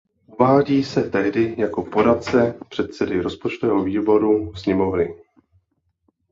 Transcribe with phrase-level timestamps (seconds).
[0.27, 5.15] Uvádí se tehdy jako poradce předsedy rozpočtového výboru sněmovny.